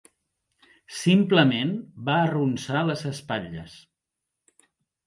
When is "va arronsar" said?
2.09-2.83